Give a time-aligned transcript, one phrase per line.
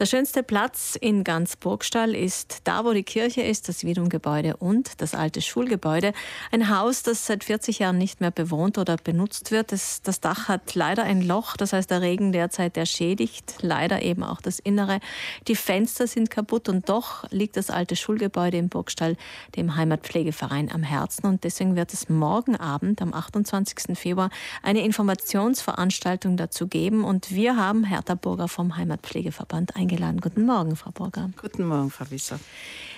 [0.00, 4.98] Der schönste Platz in ganz Burgstall ist da, wo die Kirche ist, das Wiedum-Gebäude und
[5.02, 6.14] das alte Schulgebäude.
[6.50, 9.72] Ein Haus, das seit 40 Jahren nicht mehr bewohnt oder benutzt wird.
[9.72, 13.56] Das, das Dach hat leider ein Loch, das heißt der Regen derzeit der schädigt.
[13.60, 15.00] Leider eben auch das Innere.
[15.48, 19.18] Die Fenster sind kaputt und doch liegt das alte Schulgebäude im Burgstall
[19.54, 21.26] dem Heimatpflegeverein am Herzen.
[21.26, 23.98] Und deswegen wird es morgen Abend, am 28.
[23.98, 24.30] Februar,
[24.62, 27.04] eine Informationsveranstaltung dazu geben.
[27.04, 30.20] Und wir haben Hertha Burger vom Heimatpflegeverband eingeladen eingeladen.
[30.20, 31.30] Guten Morgen, Frau Burger.
[31.40, 32.38] Guten Morgen, Frau Wisser.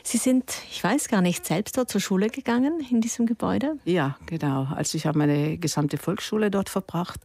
[0.02, 3.78] Sie sind, ich weiß gar nicht, selbst dort zur Schule gegangen in diesem Gebäude?
[3.84, 4.68] Ja, genau.
[4.74, 7.20] Also ich habe meine gesamte Volksschule dort verbracht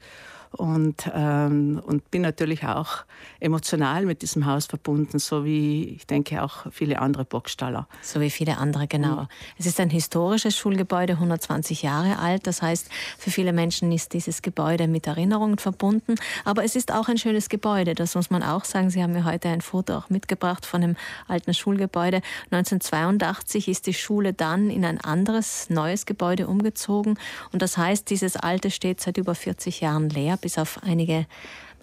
[0.52, 3.06] und, ähm, und bin natürlich auch
[3.40, 7.88] emotional mit diesem Haus verbunden, so wie ich denke auch viele andere Burgstaller.
[8.02, 9.22] So wie viele andere, genau.
[9.22, 9.28] Mhm.
[9.58, 12.48] Es ist ein historisches Schulgebäude, 120 Jahre alt.
[12.48, 16.16] Das heißt, für viele Menschen ist dieses Gebäude mit Erinnerungen verbunden.
[16.46, 18.90] Aber es ist auch ein schönes Gebäude, das muss man auch sagen.
[18.90, 20.96] Sie haben mir heute ein Foto auch mitgebracht von dem
[21.28, 22.22] alten Schulgebäude.
[22.52, 27.20] 1982 ist die Schule dann in ein anderes, neues Gebäude umgezogen.
[27.52, 31.26] Und das heißt, dieses alte steht seit über 40 Jahren leer bis auf einige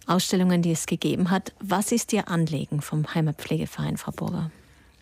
[0.06, 1.52] Ausstellungen, die es gegeben hat.
[1.60, 4.50] Was ist Ihr Anliegen vom Heimatpflegeverein, Frau Burger?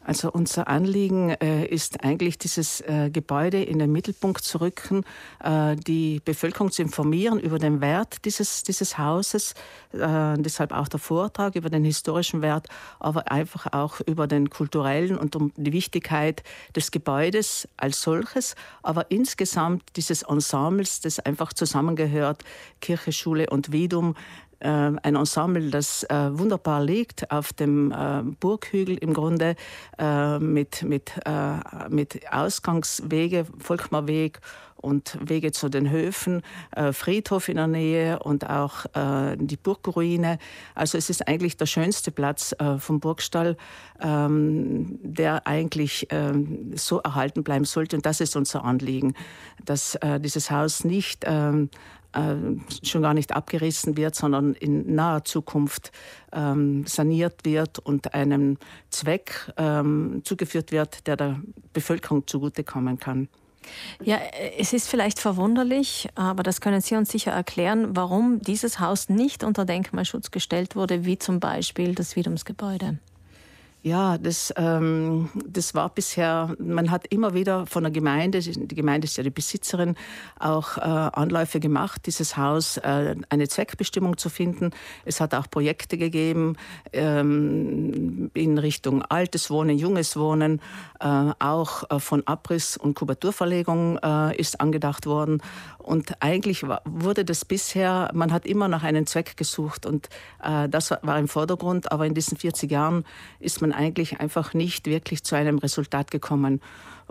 [0.05, 5.05] Also unser Anliegen äh, ist eigentlich, dieses äh, Gebäude in den Mittelpunkt zu rücken,
[5.43, 9.55] äh, die Bevölkerung zu informieren über den Wert dieses, dieses Hauses,
[9.93, 15.17] äh, deshalb auch der Vortrag über den historischen Wert, aber einfach auch über den kulturellen
[15.17, 16.43] und um die Wichtigkeit
[16.75, 22.43] des Gebäudes als solches, aber insgesamt dieses Ensembles, das einfach zusammengehört,
[22.81, 28.97] Kirche, Schule und Widum, äh, ein Ensemble, das äh, wunderbar liegt auf dem äh, Burghügel
[28.97, 29.57] im Grunde
[30.41, 31.13] mit, mit,
[31.89, 34.41] mit Ausgangswege, Volkmarweg
[34.77, 36.43] und Wege zu den Höfen,
[36.93, 38.87] Friedhof in der Nähe und auch
[39.37, 40.39] die Burgruine.
[40.75, 43.57] Also es ist eigentlich der schönste Platz vom Burgstall,
[44.01, 47.97] ähm, der eigentlich ähm, so erhalten bleiben sollte.
[47.97, 49.15] Und das ist unser Anliegen,
[49.65, 52.02] dass dieses Haus nicht ähm, äh,
[52.83, 55.93] schon gar nicht abgerissen wird, sondern in naher Zukunft
[56.33, 58.59] ähm, saniert wird und einem
[58.91, 61.41] Zweck ähm, zugeführt wird, der der
[61.73, 63.29] Bevölkerung zugutekommen kann.
[64.03, 64.19] Ja,
[64.59, 69.45] es ist vielleicht verwunderlich, aber das können Sie uns sicher erklären, warum dieses Haus nicht
[69.45, 72.99] unter Denkmalschutz gestellt wurde, wie zum Beispiel das Wiedumsgebäude.
[73.85, 79.07] Ja, das, ähm, das war bisher, man hat immer wieder von der Gemeinde, die Gemeinde
[79.07, 79.97] ist ja die Besitzerin,
[80.39, 84.71] auch äh, Anläufe gemacht, dieses Haus äh, eine Zweckbestimmung zu finden.
[85.05, 86.55] Es hat auch Projekte gegeben
[86.93, 90.61] ähm, in Richtung altes Wohnen, junges Wohnen,
[91.01, 95.43] äh, auch äh, von Abriss- und Kubaturverlegung äh, ist angedacht worden.
[95.79, 100.09] Und eigentlich wurde das bisher, man hat immer nach einem Zweck gesucht und
[100.41, 103.05] äh, das war im Vordergrund, aber in diesen 40 Jahren
[103.41, 106.61] ist man eigentlich einfach nicht wirklich zu einem Resultat gekommen.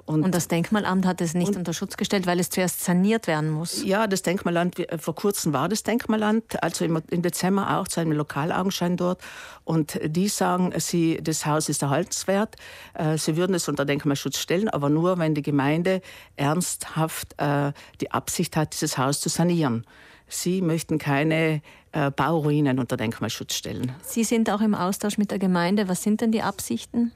[0.05, 3.51] Und, und, das Denkmalamt hat es nicht unter Schutz gestellt, weil es zuerst saniert werden
[3.51, 3.83] muss.
[3.83, 8.13] Ja, das Denkmalamt, vor kurzem war das Denkmalamt, also im, im Dezember auch zu einem
[8.13, 9.21] Lokalaugenschein dort.
[9.63, 12.55] Und die sagen, sie, das Haus ist erhaltenswert.
[12.93, 16.01] Äh, sie würden es unter Denkmalschutz stellen, aber nur, wenn die Gemeinde
[16.35, 19.85] ernsthaft äh, die Absicht hat, dieses Haus zu sanieren.
[20.31, 21.61] Sie möchten keine
[21.91, 23.91] äh, Bauruinen unter Denkmalschutz stellen.
[24.01, 25.87] Sie sind auch im Austausch mit der Gemeinde.
[25.89, 27.11] Was sind denn die Absichten?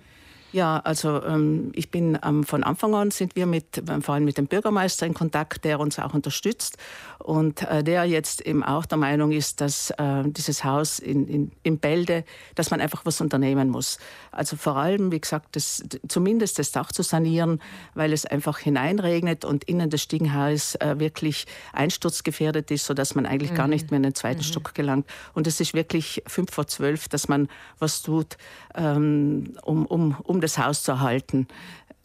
[0.56, 4.24] Ja, also ähm, ich bin ähm, von Anfang an sind wir mit, ähm, vor allem
[4.24, 6.78] mit dem Bürgermeister in Kontakt, der uns auch unterstützt
[7.20, 11.52] und äh, der jetzt eben auch der Meinung ist, dass äh, dieses Haus in, in,
[11.64, 12.24] in Bälde,
[12.56, 13.98] dass man einfach was unternehmen muss.
[14.32, 17.62] Also vor allem, wie gesagt, das, zumindest das Dach zu sanieren,
[17.94, 23.52] weil es einfach hineinregnet und innen des Stiegenhaus äh, wirklich einsturzgefährdet ist, sodass man eigentlich
[23.52, 23.56] mhm.
[23.56, 24.44] gar nicht mehr in den zweiten mhm.
[24.44, 25.06] Stock gelangt.
[25.34, 28.38] Und es ist wirklich fünf vor zwölf, dass man was tut,
[28.74, 31.48] ähm, um, um, um das Haus zu erhalten.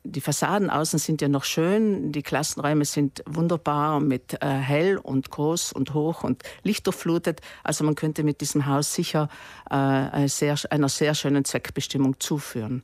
[0.02, 5.30] Die Fassaden außen sind ja noch schön, die Klassenräume sind wunderbar mit äh, hell und
[5.30, 7.42] groß und hoch und lichtdurchflutet.
[7.64, 9.28] Also man könnte mit diesem Haus sicher
[9.70, 12.82] äh, sehr, einer sehr schönen Zweckbestimmung zuführen.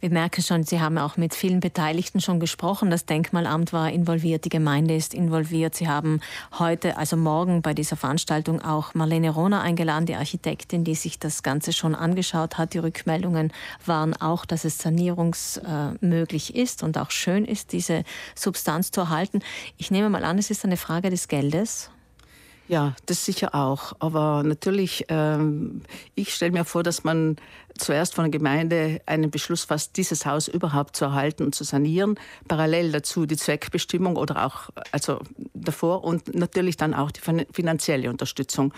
[0.00, 2.90] Wir merken schon, Sie haben auch mit vielen Beteiligten schon gesprochen.
[2.90, 5.74] Das Denkmalamt war involviert, die Gemeinde ist involviert.
[5.74, 6.20] Sie haben
[6.58, 11.42] heute, also morgen bei dieser Veranstaltung auch Marlene Rohner eingeladen, die Architektin, die sich das
[11.42, 12.74] Ganze schon angeschaut hat.
[12.74, 13.52] Die Rückmeldungen
[13.86, 18.04] waren auch, dass es sanierungsmöglich wichtig ist und auch schön ist, diese
[18.34, 19.40] Substanz zu erhalten.
[19.76, 21.90] Ich nehme mal an, es ist eine Frage des Geldes.
[22.66, 23.92] Ja, das sicher auch.
[23.98, 25.82] Aber natürlich, ähm,
[26.14, 27.36] ich stelle mir vor, dass man
[27.76, 32.18] zuerst von der Gemeinde einen Beschluss fasst, dieses Haus überhaupt zu erhalten und zu sanieren.
[32.48, 35.20] Parallel dazu die Zweckbestimmung oder auch also
[35.52, 37.20] davor und natürlich dann auch die
[37.52, 38.72] finanzielle Unterstützung.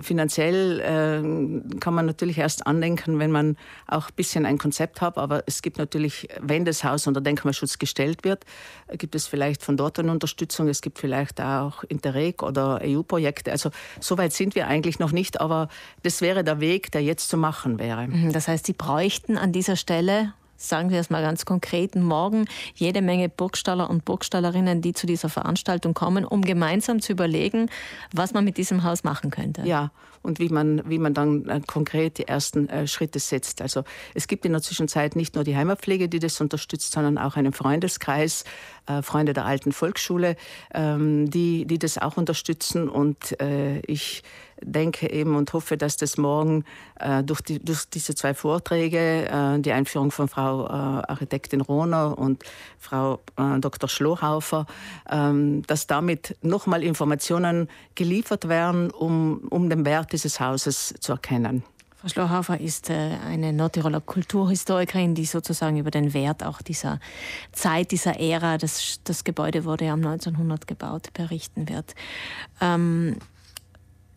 [0.00, 3.56] Finanziell äh, kann man natürlich erst andenken, wenn man
[3.86, 5.18] auch ein bisschen ein Konzept hat.
[5.18, 8.44] Aber es gibt natürlich, wenn das Haus unter Denkmalschutz gestellt wird,
[8.92, 10.68] gibt es vielleicht von dort eine Unterstützung.
[10.68, 13.52] Es gibt vielleicht auch Interreg oder EU-Projekte.
[13.52, 13.70] Also
[14.00, 15.40] so weit sind wir eigentlich noch nicht.
[15.40, 15.68] Aber
[16.02, 18.08] das wäre der Weg, der jetzt zu machen wäre.
[18.08, 22.46] Mhm, das heißt, Sie bräuchten an dieser Stelle sagen wir es mal ganz konkret, morgen
[22.74, 27.70] jede Menge Burgstaller und Burgstallerinnen, die zu dieser Veranstaltung kommen, um gemeinsam zu überlegen,
[28.12, 29.62] was man mit diesem Haus machen könnte.
[29.62, 29.90] Ja,
[30.24, 33.60] und wie man, wie man dann äh, konkret die ersten äh, Schritte setzt.
[33.60, 33.84] Also
[34.14, 37.52] es gibt in der Zwischenzeit nicht nur die Heimatpflege, die das unterstützt, sondern auch einen
[37.52, 38.44] Freundeskreis,
[38.86, 40.36] äh, Freunde der alten Volksschule,
[40.72, 42.88] ähm, die, die das auch unterstützen.
[42.88, 44.22] Und äh, ich
[44.64, 46.64] denke eben und hoffe, dass das morgen
[46.98, 52.42] äh, durch, die, durch diese zwei Vorträge, äh, die Einführung von Frau Architektin Rohner und
[52.78, 53.88] Frau Dr.
[53.88, 54.66] Schlohaufer,
[55.10, 61.62] ähm, dass damit nochmal Informationen geliefert werden, um, um den Wert dieses Hauses zu erkennen.
[62.04, 67.00] Frau Schlohaufer ist äh, eine Nordtiroler Kulturhistorikerin, die sozusagen über den Wert auch dieser
[67.52, 71.94] Zeit, dieser Ära, das, das Gebäude wurde ja um 1900 gebaut, berichten wird.
[72.60, 73.16] Ähm,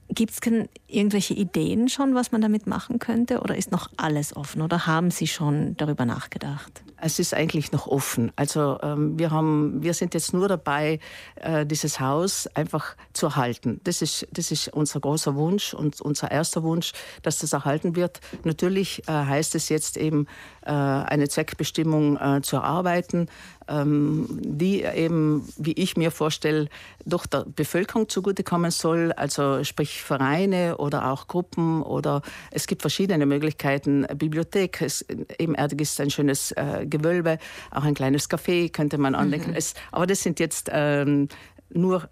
[0.09, 0.39] Gibt es
[0.88, 3.42] irgendwelche Ideen schon, was man damit machen könnte?
[3.42, 4.62] Oder ist noch alles offen?
[4.62, 6.83] Oder haben Sie schon darüber nachgedacht?
[7.00, 8.31] Es ist eigentlich noch offen.
[8.36, 11.00] Also ähm, wir, haben, wir sind jetzt nur dabei,
[11.36, 13.81] äh, dieses Haus einfach zu erhalten.
[13.83, 18.21] Das ist, das ist unser großer Wunsch und unser erster Wunsch, dass das erhalten wird.
[18.45, 20.25] Natürlich äh, heißt es jetzt eben,
[20.65, 23.27] äh, eine Zweckbestimmung äh, zu erarbeiten,
[23.69, 26.69] die eben, wie ich mir vorstelle,
[27.06, 32.22] doch der Bevölkerung zugutekommen soll, also sprich Vereine oder auch Gruppen oder
[32.52, 34.06] es gibt verschiedene Möglichkeiten.
[34.16, 35.06] Bibliothek, es,
[35.38, 37.40] ebenerdig ist ein schönes äh, Gewölbe,
[37.72, 39.52] auch ein kleines Café könnte man andenken.
[39.52, 39.58] Mhm.
[39.58, 41.28] Es, aber das sind jetzt ähm,
[41.69, 42.10] nur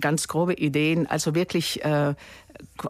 [0.00, 2.14] ganz grobe Ideen, also wirklich äh,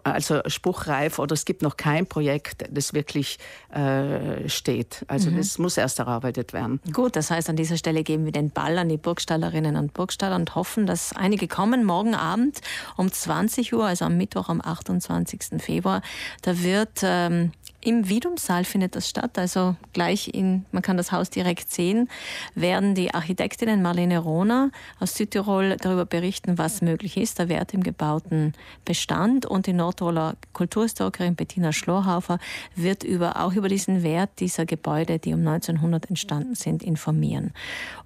[0.05, 3.39] also spruchreif oder es gibt noch kein Projekt, das wirklich
[3.71, 5.05] äh, steht.
[5.09, 5.39] Also mhm.
[5.39, 6.81] das muss erst erarbeitet werden.
[6.93, 10.37] Gut, das heißt, an dieser Stelle geben wir den Ball an die Burgstallerinnen und Burgstaller
[10.37, 12.61] und hoffen, dass einige kommen morgen Abend
[12.97, 15.63] um 20 Uhr, also am Mittwoch, am 28.
[15.63, 16.03] Februar.
[16.43, 17.53] Da wird ähm,
[17.85, 22.09] im Widumsaal findet das statt, also gleich in, man kann das Haus direkt sehen,
[22.55, 24.71] werden die Architektinnen Marlene Rohner
[25.01, 28.53] aus Südtirol darüber berichten, was möglich ist, der Wert im gebauten
[28.85, 32.39] Bestand und die Nordtiroler Kulturhistorikerin Bettina Schlohaufer
[32.77, 37.53] wird über, auch über diesen Wert dieser Gebäude, die um 1900 entstanden sind, informieren.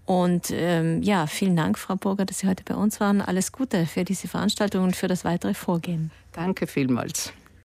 [0.07, 3.21] Und ähm, ja, vielen Dank, Frau Burger, dass Sie heute bei uns waren.
[3.21, 6.11] Alles Gute für diese Veranstaltung und für das weitere Vorgehen.
[6.33, 7.33] Danke vielmals.